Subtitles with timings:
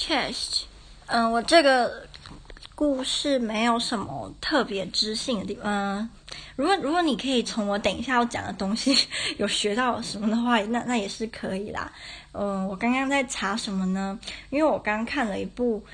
[0.00, 0.62] chest，
[1.06, 2.06] 嗯，我这个
[2.74, 6.08] 故事没有什么特别知性的地方。
[6.56, 8.96] 如果如果你可以从我等一下要讲的东西
[9.36, 11.92] 有学到什么的话，那那也是可以啦。
[12.32, 14.18] 嗯，我刚刚在查什么呢？
[14.48, 15.84] 因为我刚刚看了一部，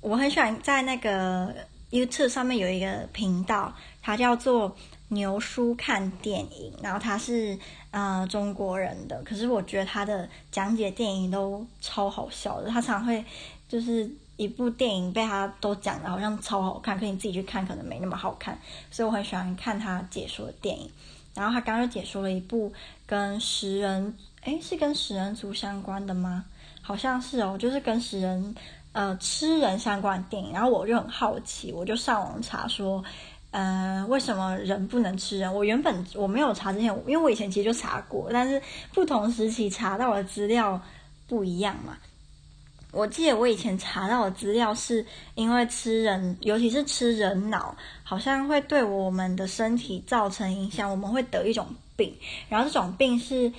[0.00, 1.54] 我很喜欢在那个
[1.92, 3.72] YouTube 上面有一个频道，
[4.02, 4.74] 它叫做
[5.08, 7.56] 牛叔看电影，然后他是
[7.90, 13.22] 呃中国人的，可是我觉得他的讲解电影都超好笑的，他常会
[13.68, 18.58] 就是一部电影被他都讲的好像超好看，可你自己去看可能没那么好看，
[18.90, 20.90] 所以我很喜欢看他解说的电影。
[21.34, 22.72] 然后他刚刚又解说了一部
[23.06, 26.44] 跟食人，诶，是跟食人族相关的吗？
[26.80, 28.54] 好像是哦，就是跟食人
[28.92, 30.52] 呃吃人相关的电影。
[30.52, 33.02] 然后我就很好奇，我就上网查说。
[33.52, 35.54] 呃，为什么人不能吃人？
[35.54, 38.58] 我原本我没有查之前，因为我以前其实就查过，但是
[38.94, 40.80] 不同时期查到的资料
[41.28, 41.98] 不一样嘛。
[42.92, 52.16] 我记得我以前查到的资料是因为吃人，尤其是吃人脑，好像会对我们的身体造成影响，我们会得一种病，
[52.48, 53.52] 然后这种病是。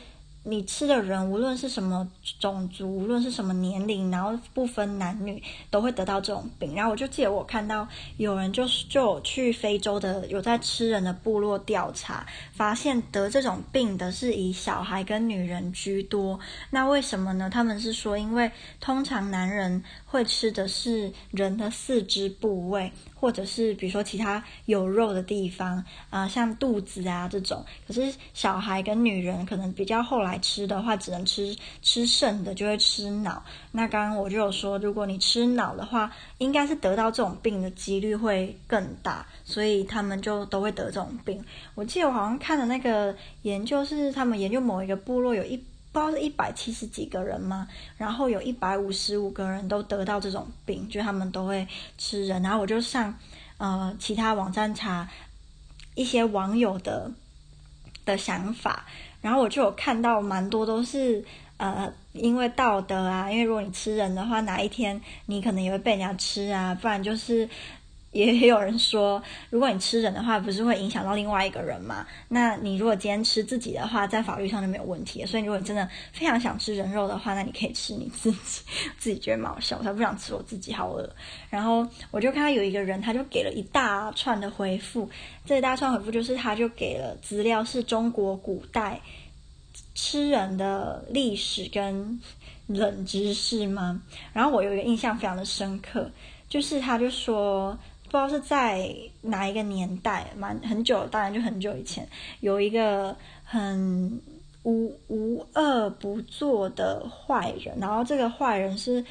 [0.45, 2.05] 你吃的人，无论是什么
[2.38, 6.75] 种族，无论是什么年龄，然后不分男女，都会得到这种病。
[6.75, 16.38] 然后我就记得我看到有人就是就有去非洲的有在吃人的部落调查，发现得这种病的是以小孩跟女人居多。
[16.71, 17.49] 那为什么呢？
[17.49, 19.81] 他们是说，因为通常男人
[20.14, 22.92] 会吃的是人的四肢部位。
[23.23, 27.66] 或者是比如说其他有肉的地方啊、像肚子啊这种。
[27.88, 33.42] 可是小孩跟女人可能比较后来吃的话，只能吃吃剩的，就会吃脑。
[33.72, 41.42] 那刚刚我就有说，如果你吃脑的话，应该是得到这种病的几率会更大，所以他们就都会得这种病。
[41.75, 45.64] 我记得我好像看的那个研究是他们研究某一个部落有一。
[45.94, 47.67] 不知道是一百七十几个人吗？
[47.97, 51.66] 然后有一百五十五个人都得到这种病，就他们都会
[51.97, 52.41] 吃人。
[52.41, 53.17] 然后我就上
[53.58, 55.08] 呃其他网站查
[55.94, 57.11] 一些网友的
[58.04, 58.86] 的想法，
[59.21, 61.23] 然后我就有看到蛮多都是
[61.58, 67.48] 呃因为道德啊，因为如果你吃人的话，哪一天你可能也会被人家吃啊，不然就是。
[68.13, 72.05] 也有人说，如果你吃人的话，不是会影响到另外一个人吗？
[72.29, 75.25] 那你如果今天吃自己的话，在法律上就没有问题。
[75.25, 78.61] 所以，如果你真的非常想吃人肉的话，那你可以吃你自己，
[78.99, 81.09] 自己觉得蛮好笑，我才不想吃我自己，好饿。
[81.49, 85.09] 然后我就看到有一个人，他就给了一大串的回复，
[85.43, 89.01] 这一大串回复就是他就给了资料，是中国古代
[89.95, 92.21] 吃人的历史跟
[92.67, 94.01] 冷知识吗？
[94.33, 96.11] 然后我有一个印象非常的深刻，
[96.47, 97.75] 就是他就说。
[98.13, 102.07] 不知道是在哪一个年代，蛮很久，当然就很久以前，
[102.41, 104.21] 有一个很
[104.61, 109.03] 无无恶不作的坏人，然后这个坏人是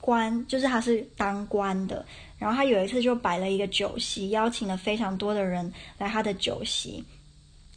[0.00, 2.04] 官，就是他是当官的，
[2.40, 7.04] 然后他有一次就摆了一个酒席，邀请了非常多的人来他的酒席，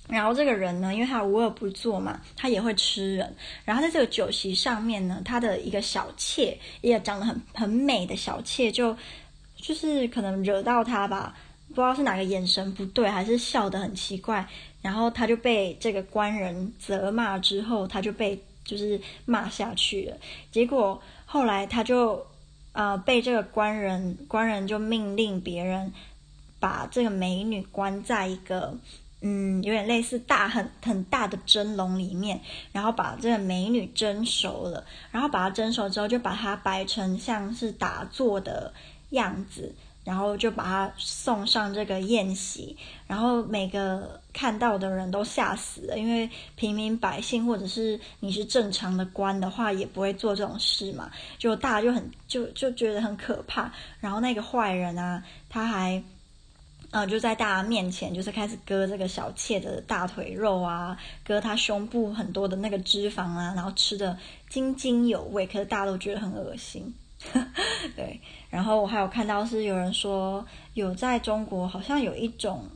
[0.09, 8.97] 然后这个人呢，因为他无恶不作嘛，他也会吃人，然后在这个酒席上面呢，他的一个小妾，一个长得很很美的小妾就。
[9.63, 11.33] 就是可能惹到他吧，
[11.69, 14.45] 不知道是哪个眼神不对，还是笑得很奇怪，
[14.81, 20.17] 然后他就被这个官人责骂之后，他就被就是骂下去了。
[20.51, 22.27] 结果后来他就
[22.73, 25.93] 呃被这个官人，官人就命令别人
[26.59, 28.77] 把这个美女关在一个
[29.21, 32.41] 嗯有点类似大很很大的蒸笼里面，
[32.73, 38.73] 然后把这个美女蒸熟了，然后把她蒸熟之后就把她摆成像是打坐的。
[39.13, 42.75] 样子，然后就把他送上这个宴席，
[43.07, 53.71] 然后每个看到的人都吓死了，因为平民百姓或者是你是正常的官的话，也不会做这种事嘛，就大家就很就就觉得很可怕。
[53.99, 56.03] 然后那个坏人啊，他还
[56.91, 64.17] 呃就在大家面前，就是开始割这个小妾的大腿肉啊，割他胸部很多的那个脂肪啊，然后吃的
[64.49, 66.93] 津津有味，可是大家都觉得很恶心。
[67.95, 72.67] 对，然后我还有看到是有人说有在中国好像有一种，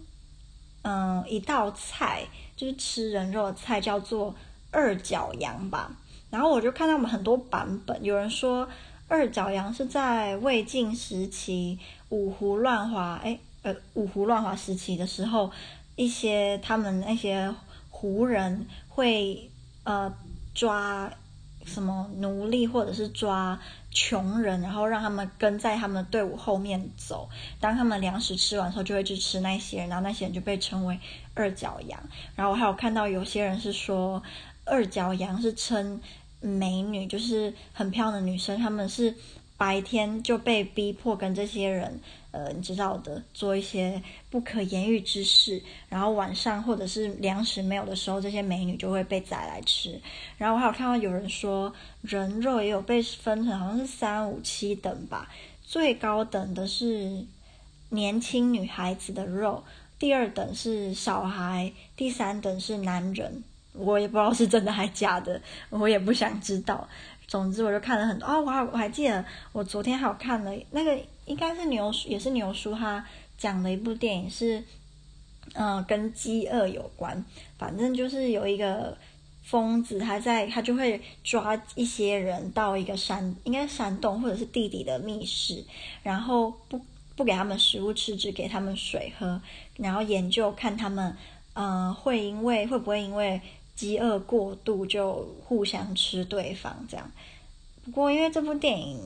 [0.83, 2.23] 嗯，一道菜
[2.55, 4.33] 就是吃人肉的菜叫做
[4.71, 5.91] 二脚羊吧。
[6.29, 8.67] 然后我就看到我们很多版本，有人说
[9.07, 11.79] 二脚羊是在魏晋时期
[12.09, 15.51] 五胡乱华，哎，呃，五胡乱华时期的时候，
[15.95, 17.53] 一些他们那些
[17.89, 19.49] 胡人会
[19.83, 20.13] 呃
[20.53, 21.11] 抓
[21.67, 23.59] 什么奴隶或者是抓。
[23.89, 27.27] 穷人，然后让他们跟在他们队伍后面走。
[27.59, 30.99] 当他们粮食吃完之后，就会去吃那些人，然后那些人就被称为
[31.33, 31.99] 二脚羊。
[32.35, 34.21] 然后我还有看到有些人是说，
[34.65, 35.99] 二脚羊是称
[36.41, 39.15] 美女，就是很漂亮的女生，他们是
[39.57, 41.99] 白天就被逼迫跟这些人，
[42.31, 45.61] 呃，你知道的，做一些不可言喻之事。
[45.89, 49.99] 然后晚上或者是粮食没有的时候，这些美女就会被宰来吃。
[50.37, 55.27] 然后我还有看到有人说，人肉也有被分成，好像是三五七等吧。
[55.63, 57.25] 最高等的是
[57.89, 59.63] 年轻女孩子的肉，
[59.97, 63.43] 第二等是小孩，第三等是男人。
[63.73, 65.39] 我也不知道是真的还假的，
[65.69, 66.87] 我也不想知道。
[67.27, 73.05] 总之，我就看了很多哦，我还我还记得，我昨天还有看了那个，应该是牛叔，也是牛叔他
[73.37, 74.59] 讲的一部电影，是
[75.53, 77.25] 嗯、呃、跟饥饿有关。
[77.57, 78.97] 反正就是有一个
[79.43, 85.61] 疯子，他在他就会抓一些人到一个山，应该山洞或者是地底的密室，
[86.03, 86.79] 然后不
[87.17, 89.41] 不给他们食物吃，只给他们水喝，
[89.75, 91.13] 然后研究看他们
[91.55, 93.41] 嗯、呃、会因为会不会因为。
[93.77, 97.09] 饥饿过度就互相吃对方这样，
[97.85, 98.99] 不过因为这部电影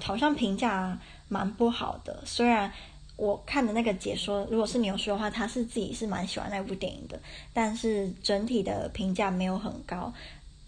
[0.00, 0.98] 好像评价
[1.28, 2.70] 蛮不好的，虽然
[3.16, 7.20] 我看的那个解说，如果是牛说的话，他是自己是蛮喜欢那部电影的，
[7.52, 10.12] 但是整体的评价没有很高。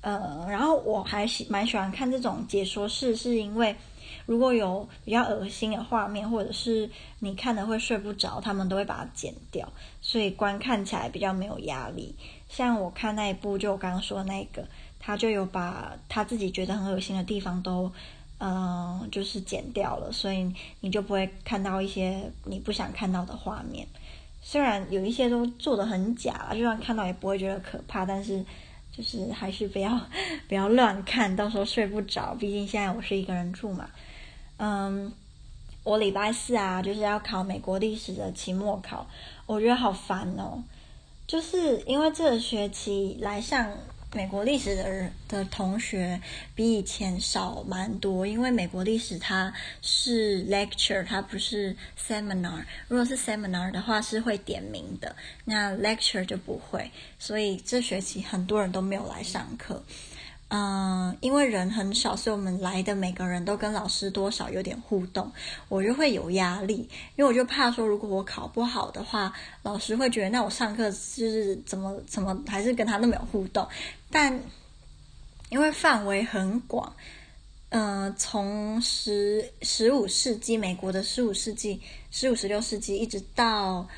[0.00, 3.74] 呃，然后我还喜蛮喜欢看这种解说式，是因为
[4.26, 6.88] 如果有比较恶心的画面，或者是
[7.20, 9.66] 你看了会睡不着，他们都会把它剪掉，
[10.02, 12.14] 所以观看起来比较没有压力。
[12.54, 14.64] 像我看那一部，就我刚刚说的那个，
[15.00, 17.90] 他就有把他自己觉得很恶心的地方都，
[18.38, 20.48] 嗯、就是剪掉了，所以
[20.78, 23.84] 你就不会看到一些你不想看到的画面。
[24.40, 28.44] 虽然有一些都做的很假，就算看到也不会觉得可怕，但是
[28.96, 30.00] 就是还是不要
[30.46, 32.36] 不要乱看，到时候睡不着。
[32.38, 33.90] 毕竟现在我是一个人住嘛。
[34.58, 35.12] 嗯，
[35.82, 39.04] 我礼拜四啊，就是要考美国历史的期末考，
[39.46, 40.62] 我觉得好烦哦。
[41.26, 43.72] 就是因为这个学期来上
[44.12, 46.20] 美国历史的人的同学
[46.54, 52.64] 比以前少蛮多，因为美国历史它是 lecture，它不是 seminar。
[52.86, 55.16] 如果是 seminar 的话是会点名的，
[55.46, 59.82] 那 lecture 就不会，所以这学期很多人都没有来上课。
[60.48, 65.32] 嗯，因为人很少，所以我们来的每个人都跟老师多少有点互动，
[65.68, 69.32] 我就会有压力，因为我就怕说，如果我考不好的话，
[69.62, 73.66] 老师会觉得那我上课就是怎么怎么还是跟他那么有互动。
[74.10, 74.38] 但
[75.48, 76.94] 因为范围很广，
[77.70, 81.80] 嗯，从十十五世纪美国的十五世纪、
[82.12, 83.88] 十五十六世纪一直到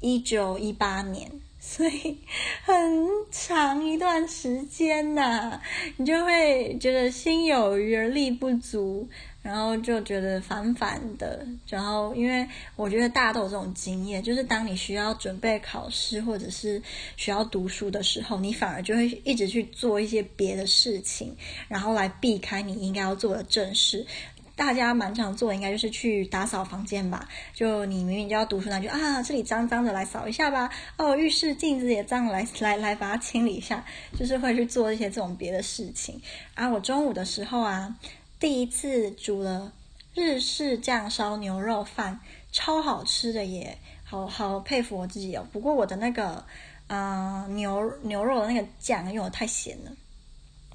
[0.00, 1.30] 一九一八年。
[1.66, 2.18] 所以
[2.62, 5.58] 很长一段时间呐、
[5.96, 9.08] 你就会觉得心有余而力不足，
[9.42, 11.44] 然后就觉得烦烦的。
[11.66, 12.46] 然后，因为
[12.76, 16.80] 我觉得大家都有这种经验，就是当你需要准备考试或者是
[17.16, 21.34] 需要读书的时候，你反而就会一直去做一些别的事情，
[21.66, 24.06] 然后来避开你应该要做的正事。
[24.56, 27.28] 大家蛮常做应该就是去打扫房间吧。
[27.52, 30.70] 就你明明就要读书，那就啊，这里脏脏的，来扫一下吧。
[30.96, 33.84] 哦，浴室镜子也脏，来来来，把它清理一下。
[34.18, 36.20] 就是会去做一些这种别的事情。
[36.54, 37.96] 啊，我中午的时候啊，
[38.38, 39.72] 第一次煮了
[40.14, 42.20] 日式酱烧牛肉饭，
[42.52, 45.44] 超好吃的耶，好好佩服我自己哦。
[45.52, 46.44] 不过我的那个，
[46.86, 49.90] 嗯、牛牛肉的那个酱用的太咸了。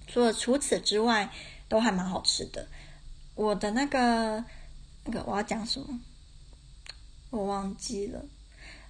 [0.06, 1.30] 除了除此之外，
[1.70, 2.68] 都还蛮好吃的。
[3.40, 4.44] 我的那个
[5.06, 5.98] 那个我要讲什么？
[7.30, 8.22] 我忘记了。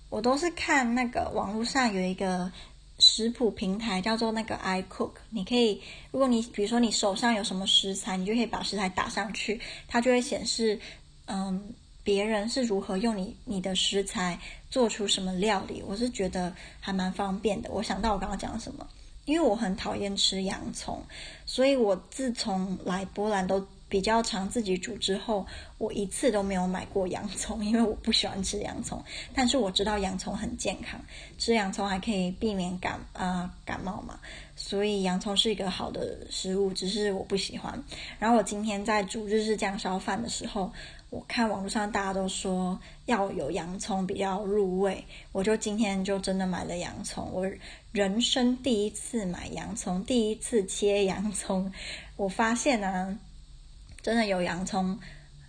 [0.09, 2.51] 我都是看那个网络上有一个
[2.97, 5.11] 食谱平台，叫做那个 iCook。
[5.29, 5.79] 你可以，
[6.09, 10.79] 如果你比如说你手上有什么食材，你就可以把食材打上去，它就会显示，
[11.27, 11.71] 嗯，
[12.03, 14.39] 别人是如何用你你的食材
[14.71, 15.83] 做出什么料理。
[15.85, 17.69] 我是觉得还蛮方便的。
[17.69, 18.87] 我想到我刚刚讲什么，
[19.25, 21.03] 因为我很讨厌吃洋葱，
[21.45, 23.63] 所以我自从来波兰都。
[23.89, 25.45] 比较常自己煮之后，
[25.79, 29.03] 我一次都没有买过洋葱，因为我不喜欢吃洋葱。
[29.33, 31.01] 但是我知道洋葱很健康，
[31.39, 34.19] 吃洋葱还可以避免感啊、感冒嘛，
[34.55, 37.83] 所以洋葱是一个好的食物，只是我不喜欢。
[38.19, 40.71] 然后我今天在煮日式酱烧饭的时候，
[41.09, 47.27] 我看网络上大家都说要有洋葱比较入味，我就今天就真的买了洋葱。
[47.33, 47.49] 我
[47.91, 51.71] 人生第一次买洋葱，第一次切洋葱，
[52.15, 53.17] 我发现呢、
[54.01, 54.97] 真的有洋葱，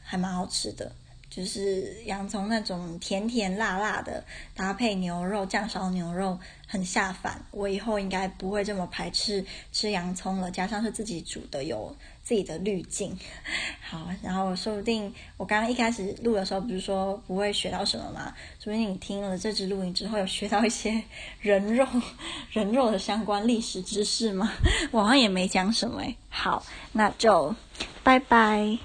[0.03, 0.93] 还蛮好吃的。
[1.31, 7.41] 就是洋葱那种甜甜辣辣的，搭配牛肉酱烧牛肉很下饭。
[7.53, 13.17] 我以后应该不会这么排斥吃洋葱了，加上是自己煮的，有自己的滤镜。
[13.81, 18.35] 好，然后说不定我刚刚一开始录的时候不是说不会学到什么吗？
[18.59, 21.01] 说不定你听了这支录音之后有学到一些
[21.41, 21.87] 人肉
[22.51, 24.53] 人肉的相关历史知识吗？
[24.91, 26.03] 我好像也没讲什么。
[26.29, 27.55] 好，那就
[28.03, 28.81] 拜拜。